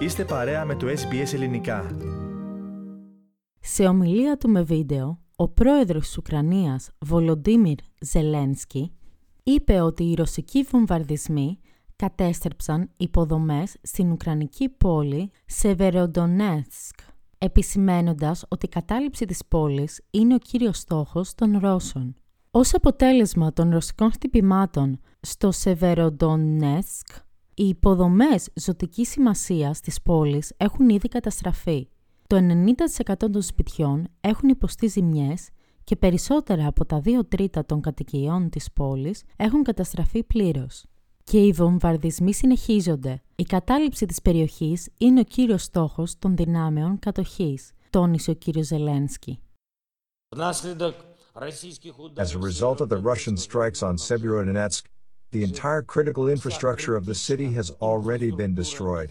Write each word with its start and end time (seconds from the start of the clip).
Είστε 0.00 0.24
παρέα 0.24 0.64
με 0.64 0.74
το 0.74 0.86
SBS 0.86 1.32
Ελληνικά. 1.32 1.96
Σε 3.60 3.86
ομιλία 3.86 4.36
του 4.36 4.48
με 4.48 4.62
βίντεο, 4.62 5.20
ο 5.36 5.48
πρόεδρος 5.48 6.06
της 6.06 6.18
Ουκρανίας, 6.18 6.90
Βολοντίμιρ 6.98 7.78
Ζελένσκι, 8.00 8.92
είπε 9.42 9.80
ότι 9.80 10.04
οι 10.04 10.14
ρωσικοί 10.14 10.62
βομβαρδισμοί 10.62 11.58
κατέστρεψαν 11.96 12.90
υποδομές 12.96 13.76
στην 13.82 14.10
Ουκρανική 14.10 14.68
πόλη 14.68 15.30
Σεβεροντονέτσκ, 15.46 16.98
επισημένοντας 17.38 18.44
ότι 18.48 18.66
η 18.66 18.68
κατάληψη 18.68 19.24
της 19.24 19.44
πόλης 19.48 20.00
είναι 20.10 20.34
ο 20.34 20.38
κύριος 20.38 20.78
στόχος 20.78 21.34
των 21.34 21.58
Ρώσων. 21.58 22.14
Ως 22.50 22.74
αποτέλεσμα 22.74 23.52
των 23.52 23.70
ρωσικών 23.70 24.12
χτυπημάτων 24.12 25.00
στο 25.20 25.50
Σεβεροντονέτσκ, 25.50 27.06
οι 27.58 27.68
υποδομές 27.68 28.48
ζωτικής 28.54 29.08
σημασίας 29.08 29.80
της 29.80 30.02
πόλης 30.02 30.52
έχουν 30.56 30.88
ήδη 30.88 31.08
καταστραφεί. 31.08 31.88
Το 32.26 32.36
90% 32.36 33.14
των 33.16 33.42
σπιτιών 33.42 34.08
έχουν 34.20 34.48
υποστεί 34.48 34.86
ζημιές 34.86 35.48
και 35.84 35.96
περισσότερα 35.96 36.66
από 36.66 36.84
τα 36.84 37.00
2 37.04 37.28
τρίτα 37.28 37.64
των 37.64 37.80
κατοικιών 37.80 38.50
της 38.50 38.72
πόλης 38.72 39.22
έχουν 39.36 39.62
καταστραφεί 39.62 40.24
πλήρως. 40.24 40.84
Και 41.24 41.38
οι 41.46 41.52
βομβαρδισμοί 41.52 42.34
συνεχίζονται. 42.34 43.22
Η 43.36 43.42
κατάληψη 43.42 44.06
της 44.06 44.22
περιοχής 44.22 44.88
είναι 44.98 45.20
ο 45.20 45.24
κύριος 45.24 45.62
στόχος 45.62 46.18
των 46.18 46.36
δυνάμεων 46.36 46.98
κατοχής, 46.98 47.72
τόνισε 47.90 48.30
ο 48.30 48.34
κύριος 48.34 48.66
Ζελένσκι. 48.66 49.38
As 52.24 52.32
a 52.34 52.40
result 52.50 52.80
of 52.80 52.88
the 52.88 53.00
Russian 53.10 53.36
strikes 53.36 53.80
on 53.82 53.94
Severodonetsk, 54.08 54.82
the 55.31 55.43
entire 55.43 55.81
critical 55.81 56.27
infrastructure 56.29 56.95
of 56.95 57.05
the 57.05 57.15
city 57.15 57.53
has 57.53 57.71
already 57.81 58.31
been 58.31 58.53
destroyed. 58.53 59.09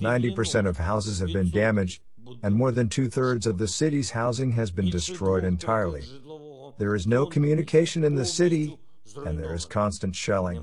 90% 0.00 0.66
of 0.66 0.76
houses 0.76 1.18
have 1.18 1.32
been 1.32 1.50
damaged, 1.50 2.00
and 2.44 2.54
more 2.54 2.72
than 2.72 2.88
two 2.88 3.08
thirds 3.08 3.44
of 3.46 3.58
the 3.58 3.66
city's 3.80 4.10
housing 4.10 4.52
has 4.52 4.70
been 4.70 4.90
destroyed 4.98 5.44
entirely. 5.44 6.04
There 6.78 6.94
is 6.94 7.06
no 7.06 7.26
communication 7.26 8.04
in 8.04 8.14
the 8.14 8.24
city, 8.24 8.78
and 9.26 9.34
there 9.38 9.54
is 9.54 9.64
constant 9.64 10.14
shelling. 10.14 10.60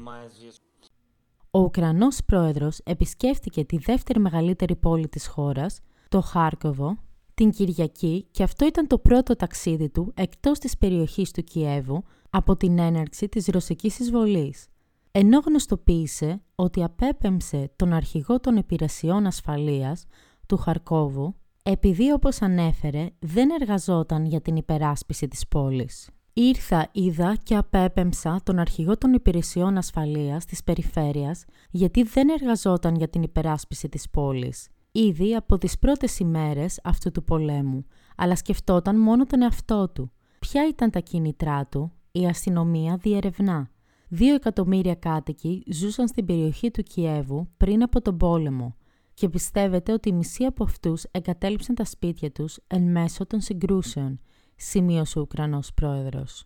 Ο 1.51 1.59
Ουκρανός 1.59 2.19
πρόεδρος 2.25 2.79
επισκέφτηκε 2.83 3.65
τη 3.65 3.77
δεύτερη 3.77 4.19
μεγαλύτερη 4.19 4.75
πόλη 4.75 5.07
της 5.07 5.27
χώρας, 5.27 5.79
το 6.09 6.21
Χάρκοβο, 6.21 6.97
την 7.33 7.51
Κυριακή 7.51 8.27
και 8.31 8.43
αυτό 8.43 8.65
ήταν 8.65 8.87
το 8.87 8.97
πρώτο 8.97 9.35
ταξίδι 9.35 9.89
του 9.89 10.11
εκτός 10.15 10.59
της 10.59 10.77
περιοχής 10.77 11.31
του 11.31 11.43
Κιέβου 11.43 12.03
από 12.29 12.55
την 12.55 12.79
έναρξη 12.79 13.29
της 13.29 13.47
ρωσικής 13.47 13.99
εισβολής. 13.99 14.67
Ενώ 15.12 15.38
γνωστοποίησε 15.46 16.42
ότι 16.54 16.82
απέπεμψε 16.82 17.70
τον 17.76 17.92
αρχηγό 17.92 18.40
των 18.40 18.56
υπηρεσιών 18.56 19.26
ασφαλείας 19.26 20.04
του 20.46 20.56
Χαρκόβου 20.56 21.34
επειδή 21.62 22.12
όπως 22.12 22.42
ανέφερε 22.42 23.08
δεν 23.18 23.50
εργαζόταν 23.60 24.24
για 24.24 24.40
την 24.40 24.56
υπεράσπιση 24.56 25.28
της 25.28 25.48
πόλης. 25.48 26.10
Ήρθα, 26.32 26.88
είδα 26.92 27.36
και 27.42 27.56
απέπεμψα 27.56 28.40
τον 28.44 28.58
αρχηγό 28.58 28.98
των 28.98 29.12
υπηρεσιών 29.12 29.76
ασφαλείας 29.76 30.44
της 30.44 30.64
περιφέρειας 30.64 31.44
γιατί 31.70 32.02
δεν 32.02 32.28
εργαζόταν 32.28 32.94
για 32.94 33.08
την 33.08 33.22
υπεράσπιση 33.22 33.88
της 33.88 34.10
πόλης, 34.10 34.68
ήδη 34.92 35.34
από 35.34 35.58
τις 35.58 35.78
πρώτες 35.78 36.18
ημέρες 36.18 36.80
αυτού 36.84 37.10
του 37.10 37.24
πολέμου, 37.24 37.84
αλλά 38.16 38.36
σκεφτόταν 38.36 39.00
μόνο 39.00 39.26
τον 39.26 39.42
εαυτό 39.42 39.88
του. 39.88 40.12
Ποια 40.38 40.68
ήταν 40.68 40.90
τα 40.90 41.00
κίνητρά 41.00 41.66
του, 41.66 41.92
η 42.12 42.26
αστυνομία 42.26 42.96
διερευνά. 42.96 43.70
Δύο 44.12 44.34
εκατομμύρια 44.34 44.94
κάτοικοι 44.94 45.64
ζούσαν 45.72 46.08
στην 46.08 46.24
περιοχή 46.24 46.70
του 46.70 46.82
Κιέβου 46.82 47.48
πριν 47.56 47.82
από 47.82 48.02
τον 48.02 48.16
πόλεμο 48.16 48.76
και 49.14 49.28
πιστεύετε 49.28 49.92
ότι 49.92 50.08
οι 50.08 50.12
μισοί 50.12 50.44
από 50.44 50.64
αυτούς 50.64 51.04
εγκατέλειψαν 51.10 51.74
τα 51.74 51.84
σπίτια 51.84 52.30
τους 52.30 52.58
εν 52.66 52.82
μέσω 52.82 53.26
των 53.26 53.40
συγκρούσεων, 53.40 54.20
σημείωσε 54.56 55.18
ο 55.18 55.22
Ουκρανός 55.22 55.74
πρόεδρος. 55.74 56.44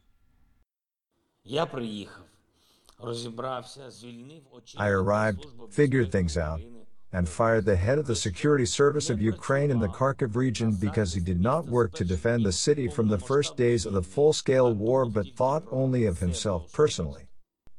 I 4.76 4.88
arrived, 5.02 5.42
figured 5.70 6.10
things 6.16 6.36
out, 6.48 6.60
and 7.16 7.28
fired 7.28 7.64
the 7.64 7.80
head 7.86 7.98
of 7.98 8.06
the 8.06 8.20
security 8.28 8.68
service 8.80 9.08
of 9.10 9.28
Ukraine 9.34 9.70
in 9.74 9.80
the 9.84 9.94
Kharkiv 9.98 10.30
region 10.44 10.70
because 10.86 11.10
he 11.16 11.22
did 11.30 11.40
not 11.50 11.62
work 11.76 11.90
to 11.94 12.04
defend 12.14 12.40
the 12.44 12.58
city 12.66 12.86
from 12.96 13.06
the 13.08 13.24
first 13.30 13.50
days 13.64 13.82
of 13.86 13.92
the 13.98 14.08
full-scale 14.14 14.70
war 14.84 15.00
but 15.16 15.26
thought 15.38 15.64
only 15.82 16.02
of 16.10 16.18
himself 16.26 16.60
personally. 16.80 17.24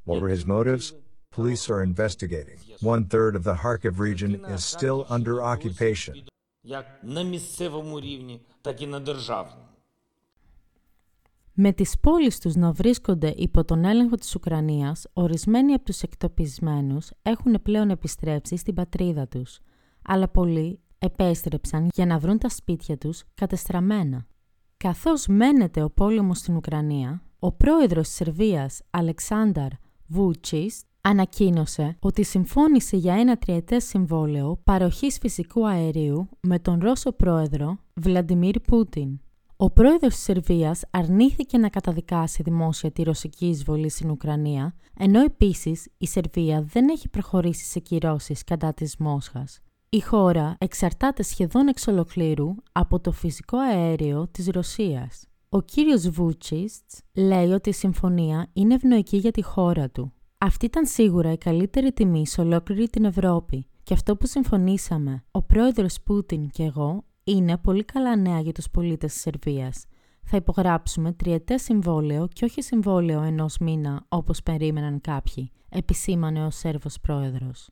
What 0.05 0.21
were 0.21 0.29
his 0.29 0.45
motives? 0.45 0.93
Police 1.31 1.67
are 1.73 1.81
investigating. 1.91 2.57
One 2.93 3.05
third 3.13 3.35
of 3.35 3.43
the 3.43 3.55
Kharkiv 3.63 3.99
region 3.99 4.31
is 4.55 4.63
still 4.63 5.05
under 5.09 5.41
occupation. 5.41 6.13
Με 11.53 11.73
τις 11.73 11.99
πόλεις 11.99 12.39
τους 12.39 12.55
να 12.55 12.71
βρίσκονται 12.71 13.33
υπό 13.37 13.65
τον 13.65 13.85
έλεγχο 13.85 14.15
της 14.15 14.35
Ουκρανίας, 14.35 15.07
ορισμένοι 15.13 15.73
από 15.73 15.83
τους 15.83 16.01
εκτοπισμένους 16.01 17.11
έχουν 17.21 17.61
πλέον 17.61 17.89
επιστρέψει 17.89 18.57
στην 18.57 18.73
πατρίδα 18.73 19.27
τους, 19.27 19.59
αλλά 20.01 20.27
πολλοί 20.27 20.79
επέστρεψαν 20.97 21.89
για 21.93 22.05
να 22.05 22.19
βρουν 22.19 22.37
τα 22.37 22.49
σπίτια 22.49 22.97
τους 22.97 23.23
κατεστραμμένα. 23.35 24.25
Καθώς 24.77 25.27
μένεται 25.27 25.81
ο 25.83 25.89
πόλεμος 25.89 26.37
στην 26.37 26.55
Ουκρανία, 26.55 27.21
ο 27.39 27.51
πρόεδρος 27.51 28.07
της 28.07 28.15
Σερβίας, 28.15 28.81
Αλεξάνδαρ 28.89 29.71
Βούτσις, 30.07 30.83
ανακοίνωσε 31.01 31.97
ότι 31.99 32.23
συμφώνησε 32.23 32.97
για 32.97 33.13
ένα 33.13 33.37
τριετές 33.37 33.83
συμβόλαιο 33.83 34.59
παροχής 34.63 35.17
φυσικού 35.17 35.67
αερίου 35.67 36.29
με 36.39 36.59
τον 36.59 36.79
Ρώσο 36.79 37.11
πρόεδρο 37.11 37.77
Βλαντιμίρ 37.93 38.59
Πούτιν. 38.59 39.19
Ο 39.57 39.69
πρόεδρος 39.69 40.13
της 40.13 40.23
Σερβίας 40.23 40.83
αρνήθηκε 40.91 41.57
να 41.57 41.69
καταδικάσει 41.69 42.43
δημόσια 42.43 42.91
τη 42.91 43.03
ρωσική 43.03 43.47
εισβολή 43.47 43.89
στην 43.89 44.09
Ουκρανία, 44.09 44.75
ενώ 44.97 45.21
επίσης 45.21 45.87
η 45.97 46.07
Σερβία 46.07 46.61
δεν 46.61 46.89
έχει 46.89 47.09
προχωρήσει 47.09 47.65
σε 47.65 47.79
κυρώσεις 47.79 48.43
κατά 48.43 48.73
της 48.73 48.97
Μόσχας. 48.97 49.59
Η 49.89 49.99
χώρα 50.01 50.55
εξαρτάται 50.57 51.23
σχεδόν 51.23 51.67
εξ 51.67 51.87
ολοκλήρου 51.87 52.55
από 52.71 52.99
το 52.99 53.11
φυσικό 53.11 53.57
αέριο 53.57 54.27
της 54.31 54.47
Ρωσίας. 54.47 55.27
Ο 55.49 55.61
κύριος 55.61 56.09
Βούτσιστς 56.09 57.01
λέει 57.13 57.51
ότι 57.51 57.69
η 57.69 57.73
συμφωνία 57.73 58.49
είναι 58.53 58.73
ευνοϊκή 58.73 59.17
για 59.17 59.31
τη 59.31 59.41
χώρα 59.43 59.89
του. 59.89 60.13
Αυτή 60.37 60.65
ήταν 60.65 60.85
σίγουρα 60.85 61.31
η 61.31 61.37
καλύτερη 61.37 61.91
τιμή 61.91 62.27
σε 62.27 62.41
ολόκληρη 62.41 62.89
την 62.89 63.05
Ευρώπη 63.05 63.67
και 63.83 63.93
αυτό 63.93 64.15
που 64.15 64.27
συμφωνήσαμε, 64.27 65.23
ο 65.31 65.41
πρόεδρος 65.41 66.01
Πούτιν 66.01 66.49
και 66.49 66.63
εγώ, 66.63 67.03
είναι 67.23 67.57
πολύ 67.57 67.83
καλά 67.83 68.15
νέα 68.15 68.39
για 68.39 68.51
τους 68.51 68.69
πολίτες 68.69 69.11
της 69.13 69.21
Σερβίας. 69.21 69.85
Θα 70.23 70.37
υπογράψουμε 70.37 71.11
τριετές 71.11 71.61
συμβόλαιο 71.61 72.27
και 72.33 72.45
όχι 72.45 72.61
συμβόλαιο 72.61 73.21
ενός 73.21 73.57
μήνα 73.57 74.05
όπως 74.09 74.43
περίμεναν 74.43 75.01
κάποιοι, 75.01 75.51
επισήμανε 75.69 76.45
ο 76.45 76.49
Σέρβος 76.49 76.99
πρόεδρος. 77.01 77.69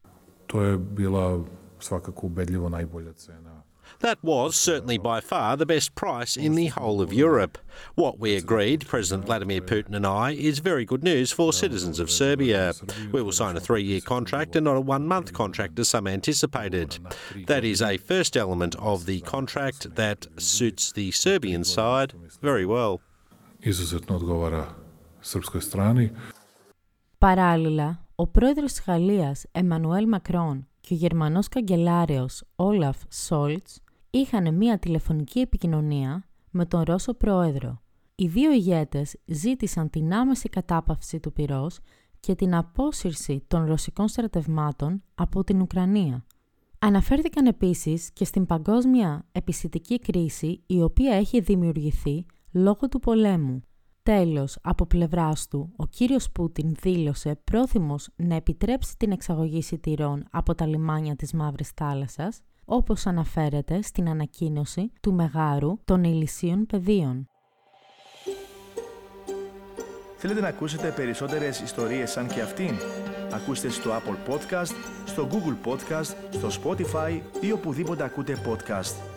To 0.53 0.57
je 0.57 0.77
bila 0.77 1.43
svakako 1.79 2.21
ubedljivo 2.29 2.69
najbolja 2.69 3.13
cena. 3.13 3.53
That 4.00 4.22
was 4.22 4.54
certainly 4.54 4.96
by 4.96 5.20
far 5.20 5.56
the 5.56 5.66
best 5.66 5.94
price 5.94 6.36
in 6.36 6.54
the 6.54 6.66
whole 6.66 7.00
of 7.00 7.12
Europe. 7.12 7.58
What 7.96 8.20
we 8.20 8.36
agreed, 8.36 8.86
President 8.86 9.26
Vladimir 9.26 9.60
Putin 9.60 9.94
and 9.94 10.06
I, 10.06 10.32
is 10.32 10.60
very 10.60 10.84
good 10.84 11.02
news 11.02 11.32
for 11.32 11.52
citizens 11.52 11.98
of 11.98 12.08
Serbia. 12.10 12.74
We 13.10 13.22
will 13.22 13.32
sign 13.32 13.56
a 13.56 13.60
three 13.60 13.82
year 13.82 14.00
contract 14.00 14.54
and 14.54 14.64
not 14.64 14.76
a 14.76 14.80
one 14.80 15.06
month 15.08 15.32
contract 15.32 15.78
as 15.80 15.88
some 15.88 16.06
anticipated. 16.06 16.98
That 17.46 17.64
is 17.64 17.82
a 17.82 17.96
first 17.96 18.36
element 18.36 18.76
of 18.76 19.06
the 19.06 19.20
contract 19.22 19.96
that 19.96 20.26
suits 20.36 20.92
the 20.92 21.10
Serbian 21.10 21.64
side 21.64 22.12
very 22.40 22.66
well. 22.66 23.00
Izuzetno 23.60 24.16
odgovara 24.16 24.64
srpskoj 25.22 25.62
strani. 25.62 26.10
Παράλληλα, 27.18 28.04
ο 28.14 28.26
πρόεδρος 28.26 28.72
της 28.72 28.82
Γαλλίας, 28.86 29.44
Εμμανουέλ 29.52 30.08
Μακρόν, 30.08 30.66
και 30.80 30.94
ο 30.94 30.96
Γερμανός 30.96 31.48
καγκελάριος 31.48 32.42
Όλαφ 32.56 32.96
Σόλτς 33.08 33.80
είχαν 34.15 34.55
μία 34.55 34.79
τηλεφωνική 34.79 35.39
επικοινωνία 35.39 36.27
με 36.51 36.65
τον 36.65 36.81
Ρώσο 36.81 37.13
πρόεδρο. 37.13 37.81
Οι 38.15 38.27
δύο 38.27 38.51
ηγέτες 38.51 39.15
ζήτησαν 39.25 39.89
την 39.89 40.13
άμεση 40.13 40.49
κατάπαυση 40.49 41.19
του 41.19 41.33
πυρός 41.33 41.79
και 42.19 42.35
την 42.35 42.55
απόσυρση 42.55 43.43
των 43.47 43.65
ρωσικών 43.65 44.07
στρατευμάτων 44.07 45.03
από 45.15 45.43
την 45.43 45.61
Ουκρανία. 45.61 46.25
Αναφέρθηκαν 46.79 47.45
επίσης 47.45 48.11
και 48.13 48.25
στην 48.25 48.45
παγκόσμια 48.45 49.25
επισητική 49.31 49.99
κρίση 49.99 50.63
η 50.65 50.81
οποία 50.81 51.15
έχει 51.15 51.39
δημιουργηθεί 51.39 52.25
λόγω 52.51 52.87
του 52.89 52.99
πολέμου. 52.99 53.61
Τέλος, 54.03 54.57
από 54.61 54.85
πλευράς 54.85 55.47
του, 55.47 55.73
ο 55.75 55.85
κύριος 55.85 56.31
Πούτιν 56.31 56.73
δήλωσε 56.81 57.39
πρόθυμος 57.43 58.09
να 58.15 58.35
επιτρέψει 58.35 58.97
την 58.97 59.11
εξαγωγή 59.11 59.61
σιτηρών 59.61 60.23
από 60.31 60.55
τα 60.55 60.67
λιμάνια 60.67 61.15
της 61.15 61.33
Μαύρης 61.33 61.69
Θάλασσας, 61.69 62.41
όπως 62.65 63.05
αναφέρεται 63.05 63.81
στην 63.81 64.09
ανακοίνωση 64.09 64.91
του 65.01 65.13
Μεγάρου 65.13 65.77
των 65.85 66.03
Ηλυσίων 66.03 66.65
Πεδίων. 66.65 67.27
Θέλετε 70.17 70.41
να 70.41 70.47
ακούσετε 70.47 70.93
περισσότερες 70.95 71.59
ιστορίες 71.59 72.11
σαν 72.11 72.27
και 72.27 72.41
αυτήν; 72.41 72.75
Ακούστε 73.31 73.69
στο 73.69 73.91
Apple 73.91 74.33
Podcast, 74.33 74.73
στο 75.05 75.27
Google 75.31 75.69
Podcast, 75.69 76.15
στο 76.31 76.47
Spotify 76.63 77.21
ή 77.41 77.51
οπουδήποτε 77.51 78.03
ακούτε 78.03 78.37
podcast. 78.45 79.12